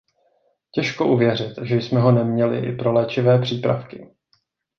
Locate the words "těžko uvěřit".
0.71-1.53